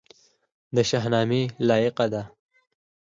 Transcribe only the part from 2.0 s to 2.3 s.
ده.